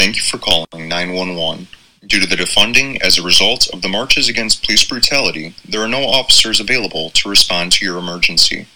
[0.00, 1.68] Thank you for calling 911.
[2.06, 5.88] Due to the defunding as a result of the marches against police brutality, there are
[5.88, 8.66] no officers available to respond to your emergency.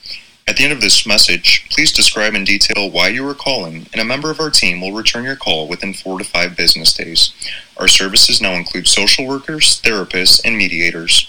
[0.47, 4.03] At the end of this message, please describe in detail why you are calling, and
[4.03, 7.33] a member of our team will return your call within four to five business days.
[7.79, 11.27] Our services now include social workers, therapists, and mediators.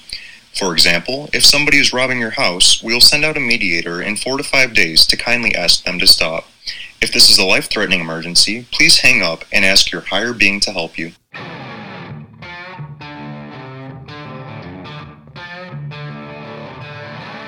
[0.53, 4.17] For example, if somebody is robbing your house, we will send out a mediator in
[4.17, 6.49] four to five days to kindly ask them to stop.
[7.01, 10.59] If this is a life threatening emergency, please hang up and ask your higher being
[10.61, 11.11] to help you.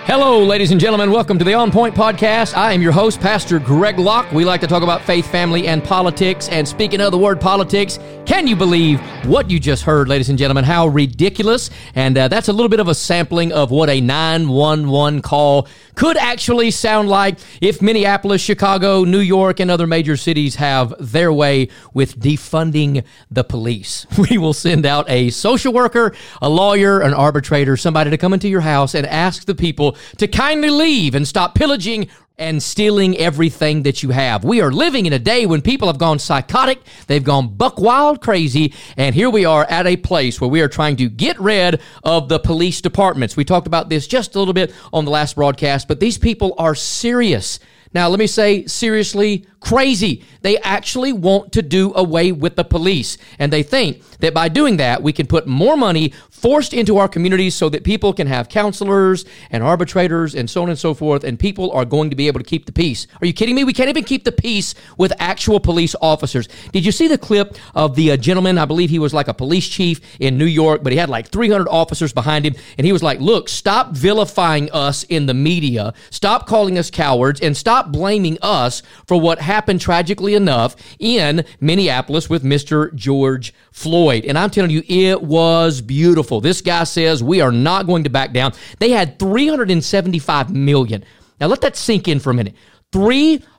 [0.06, 1.12] Hello, ladies and gentlemen.
[1.12, 2.56] Welcome to the On Point Podcast.
[2.56, 4.32] I am your host, Pastor Greg Locke.
[4.32, 6.48] We like to talk about faith, family, and politics.
[6.48, 10.38] And speaking of the word politics, can you believe what you just heard, ladies and
[10.38, 10.66] gentlemen?
[10.66, 11.70] How ridiculous.
[11.96, 16.18] And uh, that's a little bit of a sampling of what a 911 call could
[16.18, 21.70] actually sound like if Minneapolis, Chicago, New York, and other major cities have their way
[21.94, 24.06] with defunding the police.
[24.30, 28.50] We will send out a social worker, a lawyer, an arbitrator, somebody to come into
[28.50, 33.82] your house and ask the people to kindly leave and stop pillaging and stealing everything
[33.82, 34.44] that you have.
[34.44, 38.22] We are living in a day when people have gone psychotic, they've gone buck wild
[38.22, 41.82] crazy, and here we are at a place where we are trying to get rid
[42.04, 43.36] of the police departments.
[43.36, 46.54] We talked about this just a little bit on the last broadcast, but these people
[46.60, 47.60] are serious.
[47.94, 50.24] Now, let me say seriously crazy.
[50.42, 53.18] They actually want to do away with the police.
[53.40, 57.08] And they think that by doing that, we can put more money forced into our
[57.08, 61.24] communities so that people can have counselors and arbitrators and so on and so forth,
[61.24, 63.08] and people are going to be able to keep the peace.
[63.22, 63.64] Are you kidding me?
[63.64, 66.48] We can't even keep the peace with actual police officers.
[66.72, 68.58] Did you see the clip of the uh, gentleman?
[68.58, 71.30] I believe he was like a police chief in New York, but he had like
[71.30, 75.94] 300 officers behind him, and he was like, Look, stop vilifying us in the media,
[76.12, 82.30] stop calling us cowards, and stop blaming us for what happened tragically enough in Minneapolis
[82.30, 82.94] with Mr.
[82.96, 84.26] George Floyd.
[84.26, 86.42] And I'm telling you, it was beautiful.
[86.42, 88.54] This guy says we are not going to back down.
[88.80, 91.04] They had 375 million.
[91.40, 92.56] Now let that sink in for a minute.
[92.92, 93.57] 375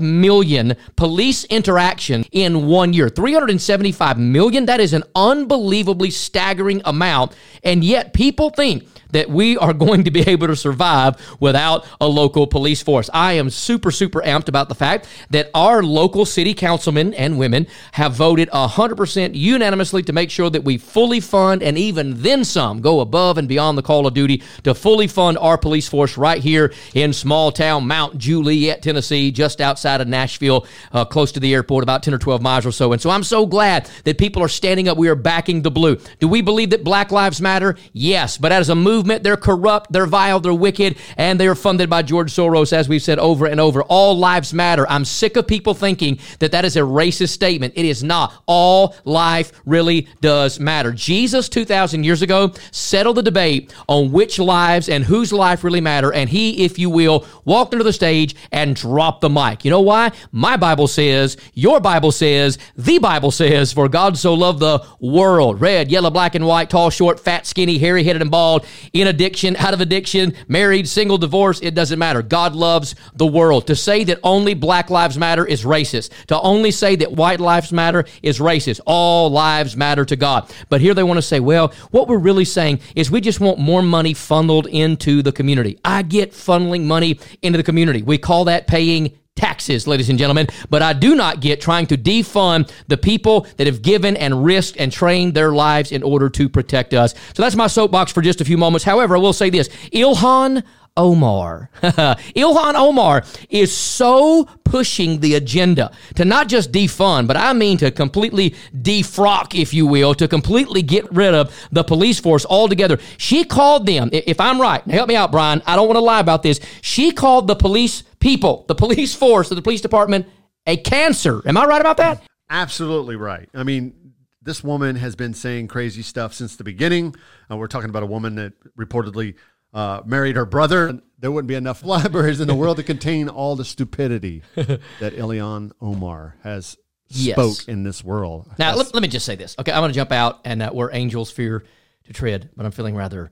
[0.00, 3.08] million police interaction in one year.
[3.08, 7.34] 375 million, that is an unbelievably staggering amount.
[7.62, 12.08] And yet people think that we are going to be able to survive without a
[12.08, 13.08] local police force.
[13.12, 17.66] I am super, super amped about the fact that our local city councilmen and women
[17.92, 22.80] have voted 100% unanimously to make sure that we fully fund and even then some
[22.80, 26.42] go above and beyond the call of duty to fully fund our police force right
[26.42, 31.54] here in small town Mount Juliet, Tennessee, just outside of Nashville, uh, close to the
[31.54, 32.92] airport, about 10 or 12 miles or so.
[32.92, 34.98] And so I'm so glad that people are standing up.
[34.98, 35.98] We are backing the blue.
[36.20, 37.76] Do we believe that Black Lives Matter?
[37.92, 38.38] Yes.
[38.38, 39.22] But as a movement.
[39.22, 43.02] They're corrupt, they're vile, they're wicked, and they are funded by George Soros, as we've
[43.02, 43.82] said over and over.
[43.84, 44.86] All lives matter.
[44.88, 47.74] I'm sick of people thinking that that is a racist statement.
[47.76, 48.42] It is not.
[48.46, 50.92] All life really does matter.
[50.92, 56.12] Jesus, 2,000 years ago, settled the debate on which lives and whose life really matter,
[56.12, 59.64] and he, if you will, walked into the stage and drop the mic.
[59.64, 60.10] You know why?
[60.32, 65.60] My Bible says, your Bible says, the Bible says, for God so loved the world.
[65.60, 69.54] Red, yellow, black, and white, tall, short, fat, skinny, hairy headed, and bald in addiction,
[69.54, 72.22] out of addiction, married, single, divorced, it doesn't matter.
[72.22, 73.68] God loves the world.
[73.68, 76.10] To say that only black lives matter is racist.
[76.26, 78.80] To only say that white lives matter is racist.
[78.84, 80.50] All lives matter to God.
[80.68, 83.60] But here they want to say, well, what we're really saying is we just want
[83.60, 85.78] more money funneled into the community.
[85.84, 87.91] I get funneling money into the community.
[88.00, 91.96] We call that paying taxes, ladies and gentlemen, but I do not get trying to
[91.96, 96.48] defund the people that have given and risked and trained their lives in order to
[96.48, 97.14] protect us.
[97.34, 98.84] So that's my soapbox for just a few moments.
[98.84, 100.62] However, I will say this Ilhan
[100.96, 101.70] Omar.
[101.82, 107.90] Ilhan Omar is so pushing the agenda to not just defund, but I mean to
[107.90, 112.98] completely defrock, if you will, to completely get rid of the police force altogether.
[113.16, 116.20] She called them, if I'm right, help me out, Brian, I don't want to lie
[116.20, 116.60] about this.
[116.80, 120.26] She called the police people, the police force the police department,
[120.66, 121.42] a cancer.
[121.46, 122.22] Am I right about that?
[122.48, 123.48] Absolutely right.
[123.54, 123.94] I mean,
[124.42, 127.14] this woman has been saying crazy stuff since the beginning.
[127.50, 129.36] Uh, we're talking about a woman that reportedly
[129.72, 131.00] uh, married her brother.
[131.18, 135.72] There wouldn't be enough libraries in the world to contain all the stupidity that Ilhan
[135.80, 136.76] Omar has
[137.08, 137.34] yes.
[137.34, 138.50] spoke in this world.
[138.58, 139.56] Now, let, let, me just say this.
[139.58, 141.64] Okay, I'm going to jump out and uh, where angels fear
[142.04, 143.30] to tread, but I'm feeling rather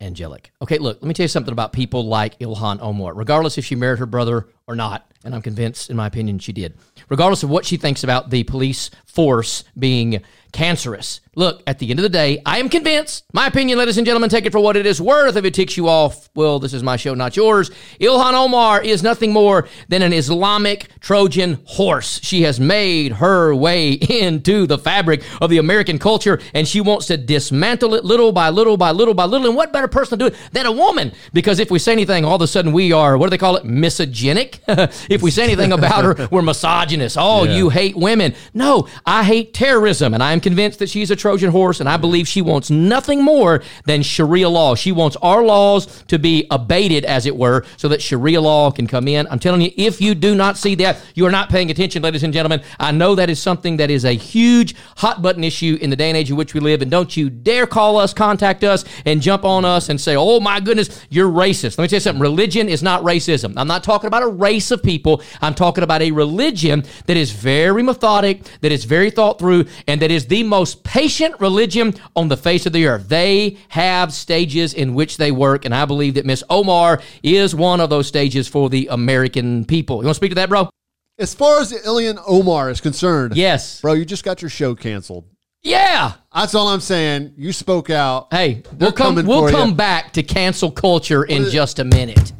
[0.00, 0.50] angelic.
[0.62, 3.14] Okay, look, let me tell you something about people like Ilhan Omar.
[3.14, 5.10] Regardless if she married her brother or not.
[5.24, 6.74] And I'm convinced, in my opinion, she did.
[7.08, 10.22] Regardless of what she thinks about the police force being
[10.52, 11.20] cancerous.
[11.34, 14.30] Look, at the end of the day, I am convinced, my opinion, ladies and gentlemen,
[14.30, 15.36] take it for what it is worth.
[15.36, 17.70] If it ticks you off, well, this is my show, not yours.
[18.00, 22.20] Ilhan Omar is nothing more than an Islamic Trojan horse.
[22.22, 27.06] She has made her way into the fabric of the American culture and she wants
[27.08, 29.48] to dismantle it little by little by little by little.
[29.48, 31.12] And what better person to do it than a woman?
[31.34, 33.56] Because if we say anything, all of a sudden we are, what do they call
[33.56, 33.64] it?
[33.66, 34.55] Misogynic.
[34.68, 37.16] if we say anything about her, we're misogynists.
[37.20, 37.56] Oh, Yeah.
[37.56, 38.34] you hate women.
[38.54, 40.14] No, I hate terrorism.
[40.14, 41.80] And I am convinced that she's a Trojan horse.
[41.80, 44.74] And I believe she wants nothing more than Sharia law.
[44.74, 48.86] She wants our laws to be abated, as it were, so that Sharia law can
[48.86, 49.26] come in.
[49.30, 52.22] I'm telling you, if you do not see that, you are not paying attention, ladies
[52.22, 52.62] and gentlemen.
[52.78, 56.08] I know that is something that is a huge hot button issue in the day
[56.10, 56.82] and age in which we live.
[56.82, 60.40] And don't you dare call us, contact us, and jump on us and say, oh
[60.40, 61.78] my goodness, you're racist.
[61.78, 62.20] Let me tell you something.
[62.22, 63.54] Religion is not racism.
[63.56, 65.22] I'm not talking about a race of people.
[65.40, 70.00] I'm talking about a religion that is very methodic, that is very thought through, and
[70.02, 73.08] that is the most patient religion on the face of the earth.
[73.08, 77.80] They have stages in which they work, and I believe that Miss Omar is one
[77.80, 79.96] of those stages for the American people.
[79.96, 80.70] You want to speak to that, bro?
[81.18, 83.80] As far as the Ilhan Omar is concerned, Yes.
[83.80, 85.24] bro, you just got your show canceled.
[85.62, 86.12] Yeah.
[86.32, 87.32] That's all I'm saying.
[87.36, 88.28] You spoke out.
[88.30, 89.14] Hey, They're we'll come.
[89.26, 89.74] We'll come you.
[89.74, 92.32] back to cancel culture in just a minute.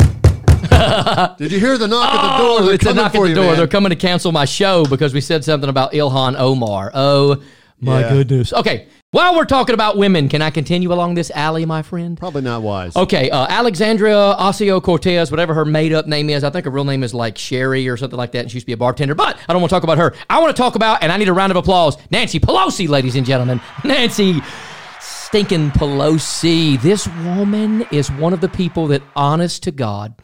[1.38, 2.58] Did you hear the knock at the door?
[2.60, 3.44] Oh, They're it's a coming knock at the you, door.
[3.44, 3.56] man.
[3.56, 6.90] They're coming to cancel my show because we said something about Ilhan Omar.
[6.94, 7.42] Oh
[7.80, 8.08] my Yeah.
[8.10, 8.52] goodness.
[8.52, 8.88] Okay.
[9.12, 12.18] While we're talking about women, can I continue along this alley, my friend?
[12.18, 12.94] Probably not wise.
[12.96, 16.84] Okay, uh, Alexandria Ocasio Cortez, whatever her made up name is, I think her real
[16.84, 19.14] name is like Sherry or something like that, and she used to be a bartender.
[19.14, 20.12] But I don't want to talk about her.
[20.28, 23.14] I want to talk about, and I need a round of applause, Nancy Pelosi, ladies
[23.16, 23.60] and gentlemen.
[23.84, 24.40] Nancy
[25.00, 26.78] stinking Pelosi.
[26.82, 30.14] This woman is one of the people that, honest to God,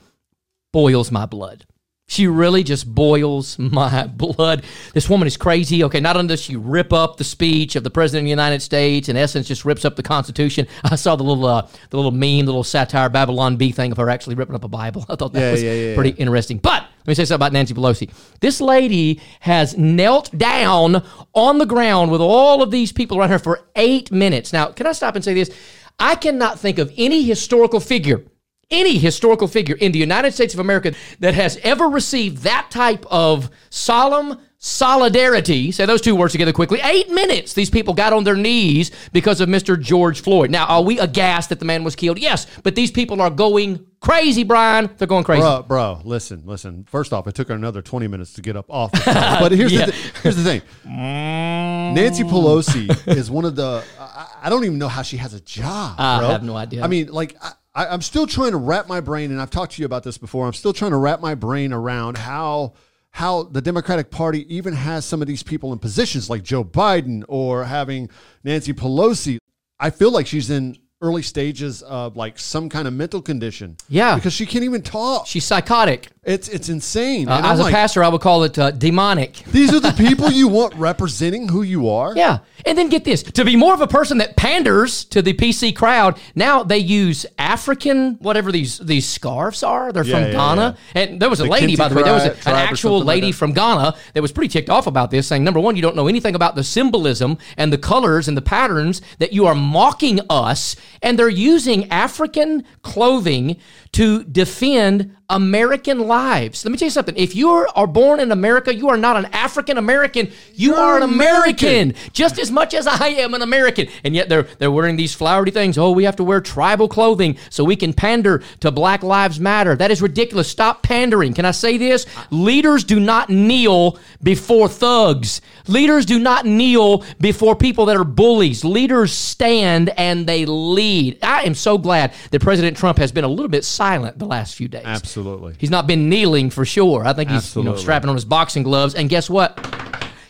[0.73, 1.67] boils my blood.
[2.09, 4.65] She really just boils my blood.
[4.93, 5.83] This woman is crazy.
[5.85, 8.61] Okay, not only does she rip up the speech of the president of the United
[8.61, 10.67] States, in essence, just rips up the Constitution.
[10.85, 13.99] I saw the little, uh, the little meme, the little satire Babylon Bee thing of
[13.99, 15.07] her actually ripping up a Bible.
[15.09, 16.59] I thought that Yeah, was yeah, yeah, pretty interesting.
[16.59, 18.11] But let me say something about Nancy Pelosi.
[18.41, 21.03] This lady has knelt down
[21.33, 24.53] on the ground with all of these people around her for eight minutes.
[24.53, 25.51] Now, can I stop and say this?
[25.99, 28.25] I cannot think of any historical figure
[28.73, 33.05] any historical figure in the United States of America that has ever received that type
[33.11, 38.23] of solemn solidarity, say those two words together quickly, eight minutes, these people got on
[38.23, 39.79] their knees because of Mr.
[39.81, 40.51] George Floyd.
[40.51, 42.19] Now, are we aghast that the man was killed?
[42.19, 44.89] Yes, but these people are going crazy, Brian.
[44.99, 45.41] They're going crazy.
[45.43, 46.85] Bro, bro, listen, listen.
[46.89, 49.41] First off, it took her another 20 minutes to get up off the top.
[49.41, 49.87] But here's, Yeah.
[49.87, 53.85] the, thi- here's the thing Nancy Pelosi is one of the.
[53.99, 55.97] I, I don't even know how she has a job.
[55.99, 56.29] I bro.
[56.29, 56.83] have no idea.
[56.83, 59.73] I mean, like, I, I, I'm still trying to wrap my brain, and I've talked
[59.73, 60.47] to you about this before.
[60.47, 62.75] I'm still trying to wrap my brain around how.
[63.15, 67.25] How the Democratic Party even has some of these people in positions like Joe Biden
[67.29, 68.09] or having
[68.43, 69.37] Nancy Pelosi.
[69.79, 73.77] I feel like she's in early stages of like some kind of mental condition.
[73.91, 74.15] Yeah.
[74.15, 75.27] Because she can't even talk.
[75.27, 76.09] She's psychotic.
[76.25, 77.29] It's it's insane.
[77.29, 79.43] Uh, as a like, pastor, I would call it uh, demonic.
[79.51, 82.15] these are the people you want representing who you are.
[82.15, 82.39] Yeah.
[82.65, 85.75] And then get this to be more of a person that panders to the PC
[85.75, 89.93] crowd, now they use African, whatever these these scarves are.
[89.93, 90.79] They're Yeah, from yeah, Ghana.
[90.95, 92.99] And there was a The lady, Kente by the way, there was a, an actual
[92.99, 95.75] something like lady from Ghana that was pretty ticked off about this, saying, number one,
[95.75, 99.45] you don't know anything about the symbolism and the colors and the patterns that you
[99.47, 100.77] are mocking us.
[101.03, 103.57] And they're using African clothing
[103.93, 106.65] to defend American lives.
[106.65, 107.17] Let me tell you something.
[107.17, 110.31] If you are, born in America, you are not an African American.
[110.55, 113.89] You are an American, just as much as I am an American.
[114.05, 115.79] And yet they're they're wearing these flowery things.
[115.79, 119.75] Oh, we have to wear tribal clothing so we can pander to Black Lives Matter.
[119.75, 120.49] That is ridiculous.
[120.49, 121.33] Stop pandering.
[121.33, 122.07] Can I say this?
[122.31, 125.41] Leaders do not kneel before thugs.
[125.67, 128.65] Leaders do not kneel before people that are bullies.
[128.65, 131.19] Leaders stand and they lead.
[131.23, 134.55] I am so glad that President Trump has been a little bit silent the last
[134.55, 134.85] few days.
[134.85, 135.55] Absolutely.
[135.59, 137.05] He's not been kneeling for sure.
[137.05, 138.95] I think he's you know strapping on his boxing gloves.
[138.95, 139.59] And guess what?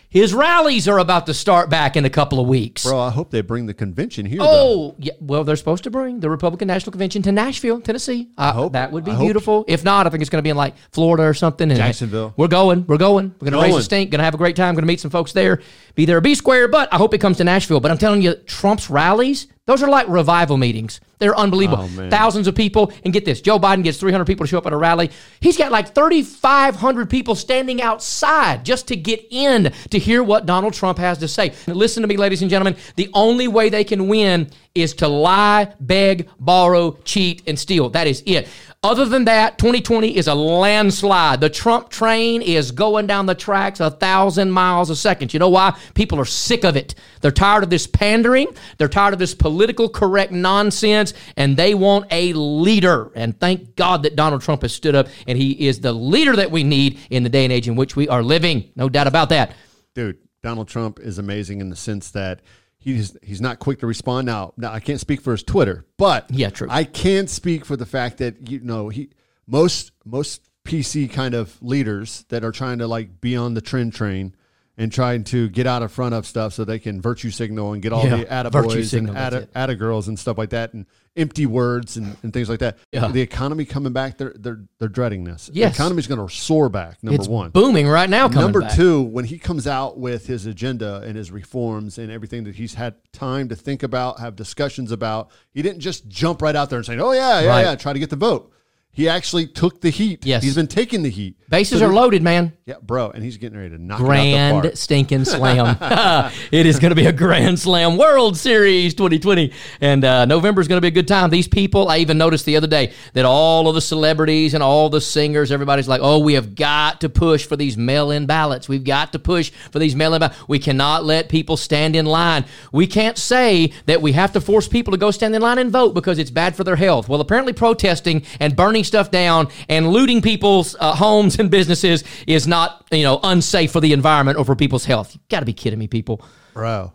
[0.09, 2.85] His rallies are about to start back in a couple of weeks.
[2.85, 4.40] Bro, I hope they bring the convention here.
[4.40, 4.44] though.
[4.47, 5.12] Oh, yeah.
[5.21, 8.28] Well, they're supposed to bring the Republican National Convention to Nashville, Tennessee.
[8.37, 9.64] Uh, hope- that would be I hope- beautiful.
[9.68, 11.71] If not, I think it's going to be in like Florida or something.
[11.71, 12.35] And Jacksonville.
[12.37, 12.85] We're going.
[12.87, 13.35] We're going.
[13.40, 13.82] We're going to raise the Going.
[13.85, 14.11] stink.
[14.11, 14.75] Going to have a great time.
[14.75, 15.62] Going to meet some folks there.
[15.94, 16.68] Be there, be square.
[16.68, 17.80] But I hope it comes to Nashville.
[17.80, 21.00] But I'm telling you, Trump's rallies, those are like revival meetings.
[21.19, 21.88] They're unbelievable.
[21.97, 22.11] Oh.
[22.11, 22.92] Thousands of people.
[23.04, 25.11] And get this Joe Biden gets 300 people to show up at a rally.
[25.40, 30.75] He's got like 3,500 people standing outside just to get in to hear what Donald
[30.75, 31.52] Trump has to say.
[31.69, 32.76] Listen to me, ladies and gentlemen.
[32.97, 37.90] The only way they can win is to lie, beg, borrow, cheat, and steal.
[37.90, 38.49] That is it.
[38.85, 41.41] Other than that, 2020 is a landslide.
[41.41, 45.33] The Trump train is going down the tracks a thousand miles a second.
[45.33, 45.79] You know why?
[45.95, 46.97] People are sick of it.
[47.21, 48.49] They're tired of this pandering.
[48.79, 53.12] They're tired of this political correct nonsense, and they want a leader.
[53.15, 56.51] And thank God that Donald Trump has stood up, and he is the leader that
[56.51, 58.69] we need in the day and age in which we are living.
[58.75, 59.55] No doubt about that.
[59.95, 62.41] Dude, Donald Trump is amazing in the sense that
[62.83, 64.27] he's he's not quick to respond.
[64.27, 66.69] Now, now I can't speak for his Twitter, but Yeah, true.
[66.71, 69.11] I can speak for the fact that you know he
[69.47, 73.93] most most PC kind of leaders that are trying to like be on the trend
[73.95, 74.35] train
[74.79, 77.83] and trying to get out in front of stuff so they can virtue signal and
[77.83, 81.45] get all Yeah, the attaboys and that's atta, girls and stuff like that and empty
[81.45, 82.79] words and, and things like that.
[82.91, 83.09] Yeah.
[83.09, 85.50] The economy coming back, they're they're they're dreading this.
[85.52, 85.76] Yes.
[85.76, 87.02] The economy's going to soar back.
[87.02, 87.50] Number it's one.
[87.50, 88.29] booming right now.
[88.29, 88.75] Coming Number back.
[88.75, 92.73] two, when he comes out with his agenda and his reforms and everything that he's
[92.73, 96.79] had time to think about, have discussions about, he didn't just jump right out there
[96.79, 97.61] and say, "Oh yeah, yeah, Right.
[97.62, 98.50] yeah," try to get the vote.
[98.94, 100.26] He actually took the heat.
[100.26, 100.42] Yes.
[100.42, 101.37] he's been taking the heat.
[101.49, 102.52] Bases So are loaded, man.
[102.66, 105.78] Yeah, bro, and he's getting ready to knock it out Grand stinking slam.
[106.52, 109.52] it is going to be a Grand Slam World Series 2020.
[109.80, 111.30] And uh, November is going to be a good time.
[111.30, 114.90] These people, I even noticed the other day that all of the celebrities and all
[114.90, 118.68] the singers, everybody's like, oh, we have got to push for these mail in ballots.
[118.68, 120.38] We've got to push for these mail in ballots.
[120.49, 122.44] We cannot let people stand in line.
[122.72, 125.70] We can't say that we have to force people to go stand in line and
[125.70, 127.08] vote because it's bad for their health.
[127.08, 132.47] Well, apparently, protesting and burning stuff down and looting people's uh, homes and businesses is
[132.47, 135.15] not, you know, unsafe for the environment or for people's health.
[135.15, 136.23] You got to be kidding me, people.
[136.55, 136.93] bro.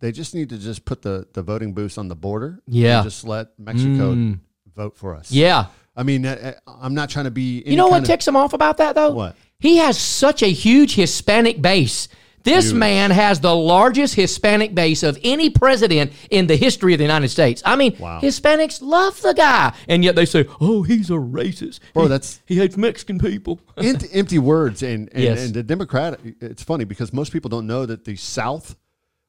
[0.00, 2.60] They just need to just put the the voting booths on the border.
[2.66, 2.88] Yeah.
[2.88, 2.96] Mm.
[2.96, 4.36] and just let Mexico
[4.74, 5.32] vote for us.
[5.32, 5.66] Yeah.
[5.96, 7.62] I mean, uh, uh, I'm not trying to be.
[7.66, 9.12] You know what of- ticks him off about that though?
[9.12, 9.36] What?
[9.58, 12.08] He has such a huge Hispanic base.
[12.46, 17.04] This man has the largest Hispanic base of any president in the history of the
[17.04, 17.60] United States.
[17.64, 18.20] I mean, Wow.
[18.22, 22.40] Hispanics love the guy, and yet they say, "Oh, he's a racist." Bro, He- that's-
[22.46, 23.60] he hates Mexican people.
[23.76, 25.44] empty, empty words and and, Yes.
[25.44, 28.76] and the democrat it's funny because most people don't know that the south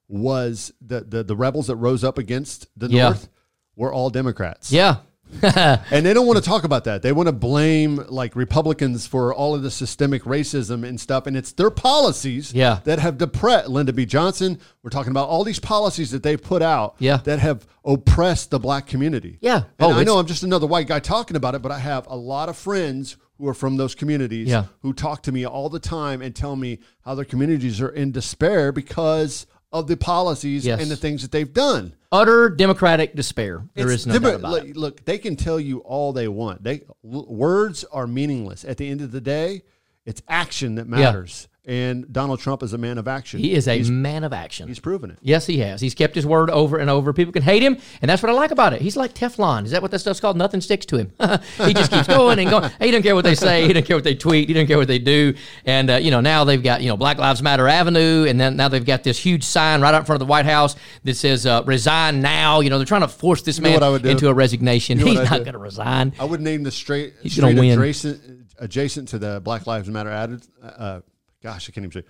[0.08, 3.04] was the the, the rebels that rose up against the Yeah.
[3.10, 3.30] north
[3.76, 4.98] were all democrats yeah,
[5.42, 9.34] and they don't want to talk about that they want to blame like republicans for
[9.34, 12.80] all of the systemic racism and stuff and it's their policies Yeah.
[12.86, 16.62] that have depressed lyndon b johnson we're talking about all these policies that they've put
[16.62, 17.18] out Yeah.
[17.26, 19.56] that have oppressed the black community Yeah.
[19.58, 22.08] and Oh, i know i'm just another white guy talking about it but i have
[22.08, 24.66] a lot of friends who are from those communities Yeah.
[24.82, 28.12] who talk to me all the time and tell me how their communities are in
[28.12, 30.82] despair because of the policies Yes.
[30.82, 31.94] and the things that they've done.
[32.12, 33.64] utter democratic despair.
[33.76, 34.78] There It's is no doubt about look, it.
[34.78, 36.64] look, they can tell you all they want.
[36.64, 38.64] They words are meaningless.
[38.64, 39.64] At the end of the day,
[40.06, 41.50] it's action that matters.
[41.68, 43.42] And Donald Trump is a man of action.
[43.42, 44.70] He is a he's, man of action.
[44.70, 45.18] he's proven it.
[45.22, 45.82] Yes, he has.
[45.82, 47.12] He's kept his word over and over.
[47.12, 48.82] People can hate him, and that's what I like about it.
[48.82, 49.66] He's like Teflon.
[49.66, 50.38] Is that what that stuff's called?
[50.38, 51.12] Nothing sticks to him.
[51.66, 52.72] he just keeps going and going.
[52.80, 53.68] He doesn't care what they say.
[53.68, 54.48] He doesn't care what they tweet.
[54.48, 55.34] He doesn't care what they do.
[55.66, 58.56] And uh, you know, now they've got you know Black Lives Matter Avenue, and then
[58.56, 61.16] now they've got this huge sign right out in front of the White House that
[61.16, 63.90] says uh, "Resign now." You know, they're trying to force this know man what I
[63.90, 64.10] would do?
[64.10, 65.00] into a resignation.
[65.00, 66.14] You know He's not going to resign.
[66.18, 67.78] I would name the straight He's street gonna win.
[67.78, 70.42] adjacent adjacent to the Black Lives Matter ad.
[70.64, 71.02] Uh,
[71.42, 72.08] gosh, I can't even say.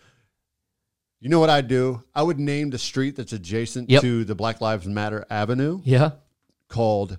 [1.20, 2.04] You know what I'd do?
[2.14, 4.02] I would name the street that's adjacent Yep.
[4.02, 6.12] to the Black Lives Matter Avenue Yeah.
[6.68, 7.18] called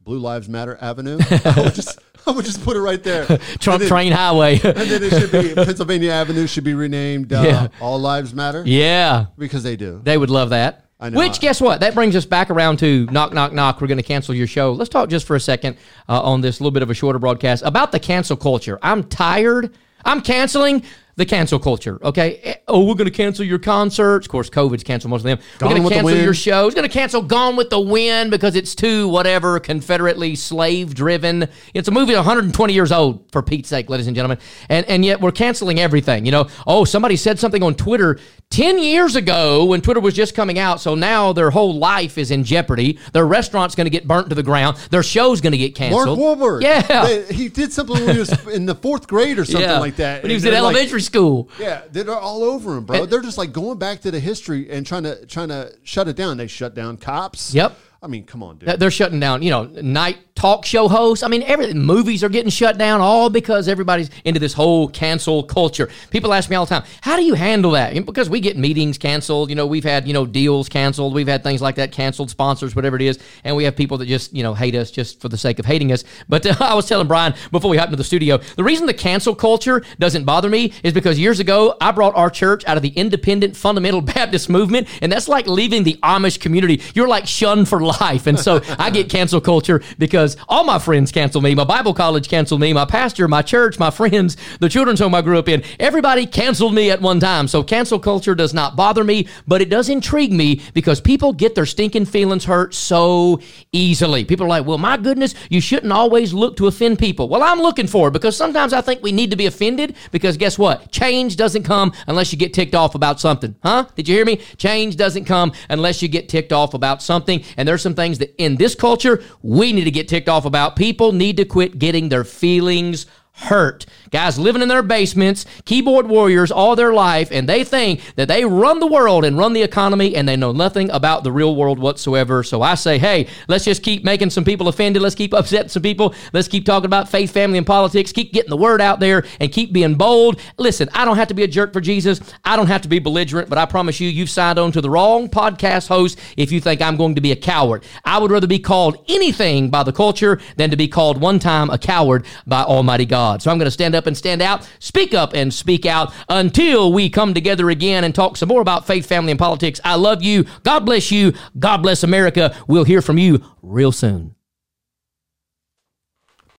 [0.00, 1.18] Blue Lives Matter Avenue.
[1.44, 3.24] I would just I would just put it right there.
[3.58, 4.60] Trump then, Train Highway.
[4.64, 7.68] And then it should be Pennsylvania Avenue should be renamed uh, Yeah.
[7.80, 9.26] All Lives Matter yeah.
[9.38, 10.00] because they do.
[10.04, 10.84] They would love that.
[11.00, 11.18] I know.
[11.18, 11.80] Which, guess what?
[11.80, 13.80] That brings us back around to knock, knock, knock.
[13.80, 14.70] We're going to cancel your show.
[14.72, 15.76] Let's talk just for a second
[16.08, 18.78] uh, on this little bit of a shorter broadcast about the cancel culture.
[18.82, 19.74] I'm tired.
[20.04, 20.84] I'm canceling
[21.16, 21.98] the cancel culture.
[22.02, 22.40] Okay.
[22.42, 24.26] Eh, Oh, we're going to cancel your concerts.
[24.26, 25.38] Of course, COVID's canceled most of them.
[25.58, 26.66] Gone we're going to cancel your show.
[26.66, 31.48] It's going to cancel Gone with the Wind because it's too whatever Confederately slave driven.
[31.74, 34.38] It's a movie 120 years old for Pete's sake, ladies and gentlemen.
[34.70, 36.24] And and yet we're canceling everything.
[36.24, 38.18] You know, oh somebody said something on Twitter
[38.50, 40.80] 10 years ago when Twitter was just coming out.
[40.80, 42.98] So now their whole life is in jeopardy.
[43.12, 44.76] Their restaurant's going to get burnt to the ground.
[44.90, 46.18] Their show's going to get canceled.
[46.18, 46.38] Mark.
[46.38, 46.62] Wahlberg.
[46.62, 47.06] Yeah.
[47.06, 49.78] They- he did something when he was in the fourth grade or something yeah.
[49.78, 50.22] like that.
[50.22, 51.50] When he was in elementary school.
[51.58, 53.06] Yeah, they're all over him, bro.
[53.06, 56.16] They're just like going back to the history and trying to trying to shut it
[56.16, 56.36] down.
[56.36, 57.54] They shut down cops.
[57.54, 57.76] Yep.
[58.04, 58.80] I mean, come on, dude.
[58.80, 61.22] They're shutting down, you know, night talk show hosts.
[61.22, 61.78] I mean, everything.
[61.78, 65.88] movies are getting shut down, all because everybody's into this whole cancel culture.
[66.10, 68.98] People ask me all the time, "How do you handle that?" Because we get meetings
[68.98, 69.50] canceled.
[69.50, 71.14] You know, we've had you know deals canceled.
[71.14, 74.06] We've had things like that canceled, sponsors, whatever it is, and we have people that
[74.06, 76.02] just you know hate us just for the sake of hating us.
[76.28, 78.94] But uh, I was telling Brian before we hopped into the studio, the reason the
[78.94, 82.82] cancel culture doesn't bother me is because years ago I brought our church out of
[82.82, 86.82] the independent fundamental Baptist movement, and that's like leaving the Amish community.
[86.94, 88.26] You're like shunned for life.
[88.26, 91.54] And so I get cancel culture because all my friends cancel me.
[91.54, 92.72] My Bible college canceled me.
[92.72, 96.74] My pastor, my church, my friends, the children's home I grew up in, everybody canceled
[96.74, 97.48] me at one time.
[97.48, 101.54] So cancel culture does not bother me, but it does intrigue me because people get
[101.54, 103.40] their stinking feelings hurt so
[103.72, 104.24] easily.
[104.24, 107.28] People are like, well, my goodness, you shouldn't always look to offend people.
[107.28, 110.36] Well, I'm looking for it because sometimes I think we need to be offended because
[110.36, 110.90] guess what?
[110.90, 113.54] Change doesn't come unless you get ticked off about something.
[113.62, 113.86] Huh?
[113.94, 114.40] Did you hear me?
[114.56, 117.44] Change doesn't come unless you get ticked off about something.
[117.56, 120.76] And there's some things that in this culture we need to get ticked off about.
[120.76, 123.86] People need to quit getting their feelings hurt.
[124.10, 128.44] Guys living in their basements, keyboard warriors all their life, and they think that they
[128.44, 131.78] run the world and run the economy and they know nothing about the real world
[131.78, 132.42] whatsoever.
[132.42, 135.00] So I say, hey, let's just keep making some people offended.
[135.00, 136.14] Let's keep upsetting some people.
[136.32, 138.12] Let's keep talking about faith, family, and politics.
[138.12, 140.38] Keep getting the word out there and keep being bold.
[140.58, 142.20] Listen, I don't have to be a jerk for Jesus.
[142.44, 144.90] I don't have to be belligerent, but I promise you, you've signed on to the
[144.90, 147.84] wrong podcast host if you think I'm going to be a coward.
[148.04, 151.70] I would rather be called anything by the culture than to be called one time
[151.70, 153.21] a coward by Almighty God.
[153.22, 153.40] God.
[153.40, 156.92] So I'm going to stand up and stand out, speak up and speak out until
[156.92, 159.80] we come together again and talk some more about faith, family, and politics.
[159.84, 160.44] I love you.
[160.64, 161.32] God bless you.
[161.56, 162.56] God bless America.
[162.66, 164.34] We'll hear from you real soon.